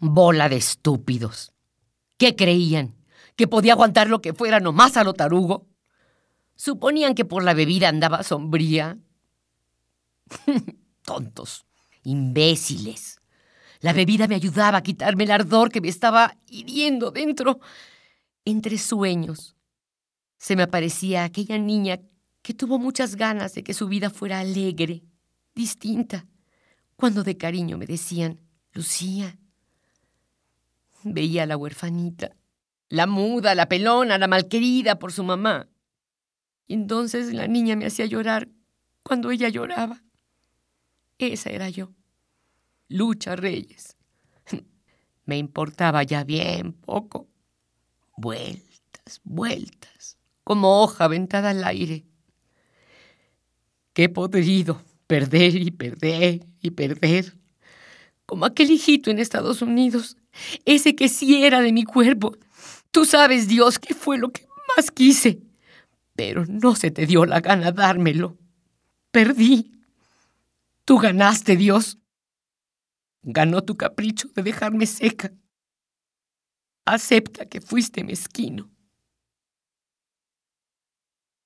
Bola 0.00 0.48
de 0.48 0.56
estúpidos. 0.56 1.52
¿Qué 2.16 2.36
creían? 2.36 2.94
¿Que 3.36 3.48
podía 3.48 3.72
aguantar 3.72 4.08
lo 4.08 4.20
que 4.20 4.32
fuera 4.32 4.60
nomás 4.60 4.96
a 4.96 5.04
lo 5.04 5.14
tarugo? 5.14 5.66
¿Suponían 6.54 7.14
que 7.14 7.24
por 7.24 7.42
la 7.42 7.54
bebida 7.54 7.88
andaba 7.88 8.22
sombría? 8.22 8.98
Tontos, 11.02 11.66
imbéciles. 12.02 13.20
La 13.80 13.92
bebida 13.92 14.26
me 14.26 14.34
ayudaba 14.34 14.78
a 14.78 14.82
quitarme 14.82 15.24
el 15.24 15.30
ardor 15.30 15.70
que 15.70 15.80
me 15.80 15.88
estaba 15.88 16.36
hiriendo 16.46 17.10
dentro. 17.10 17.60
Entre 18.44 18.78
sueños, 18.78 19.56
se 20.36 20.56
me 20.56 20.62
aparecía 20.62 21.24
aquella 21.24 21.58
niña 21.58 22.00
que 22.42 22.54
tuvo 22.54 22.78
muchas 22.78 23.16
ganas 23.16 23.54
de 23.54 23.62
que 23.62 23.74
su 23.74 23.88
vida 23.88 24.10
fuera 24.10 24.40
alegre, 24.40 25.02
distinta, 25.54 26.26
cuando 26.96 27.22
de 27.22 27.36
cariño 27.36 27.76
me 27.78 27.86
decían, 27.86 28.40
Lucía. 28.72 29.38
Veía 31.04 31.44
a 31.44 31.46
la 31.46 31.56
huerfanita, 31.56 32.34
la 32.88 33.06
muda, 33.06 33.54
la 33.54 33.68
pelona, 33.68 34.18
la 34.18 34.26
malquerida 34.26 34.98
por 34.98 35.12
su 35.12 35.24
mamá. 35.24 35.68
Y 36.66 36.74
entonces 36.74 37.32
la 37.32 37.46
niña 37.46 37.76
me 37.76 37.86
hacía 37.86 38.06
llorar 38.06 38.48
cuando 39.02 39.30
ella 39.30 39.48
lloraba. 39.48 40.02
Esa 41.18 41.50
era 41.50 41.68
yo. 41.68 41.92
Lucha 42.88 43.36
Reyes. 43.36 43.96
Me 45.24 45.38
importaba 45.38 46.02
ya 46.02 46.24
bien 46.24 46.72
poco. 46.72 47.28
Vueltas, 48.16 49.20
vueltas, 49.24 50.18
como 50.44 50.82
hoja 50.82 51.04
aventada 51.04 51.50
al 51.50 51.64
aire. 51.64 52.04
Qué 53.92 54.08
podrido 54.08 54.82
perder 55.06 55.56
y 55.56 55.70
perder 55.70 56.46
y 56.60 56.70
perder. 56.70 57.34
Como 58.26 58.44
aquel 58.44 58.70
hijito 58.70 59.10
en 59.10 59.18
Estados 59.18 59.62
Unidos, 59.62 60.16
ese 60.64 60.94
que 60.94 61.08
sí 61.08 61.44
era 61.44 61.60
de 61.60 61.72
mi 61.72 61.84
cuerpo. 61.84 62.36
Tú 62.90 63.04
sabes, 63.04 63.48
Dios, 63.48 63.78
qué 63.78 63.94
fue 63.94 64.18
lo 64.18 64.30
que 64.30 64.46
más 64.76 64.90
quise, 64.90 65.40
pero 66.14 66.44
no 66.46 66.74
se 66.74 66.90
te 66.90 67.06
dio 67.06 67.24
la 67.24 67.40
gana 67.40 67.72
dármelo. 67.72 68.36
Perdí. 69.10 69.72
Tú 70.84 70.98
ganaste, 70.98 71.56
Dios. 71.56 71.98
Ganó 73.22 73.62
tu 73.62 73.76
capricho 73.76 74.28
de 74.34 74.42
dejarme 74.42 74.86
seca. 74.86 75.32
Acepta 76.86 77.46
que 77.46 77.60
fuiste 77.60 78.04
mezquino. 78.04 78.70